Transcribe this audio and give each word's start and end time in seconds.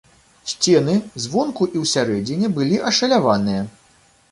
Сцены 0.51 0.95
звонку 1.25 1.67
і 1.79 1.83
ўсярэдзіне 1.83 2.51
былі 2.57 2.83
ашаляваныя. 2.91 3.71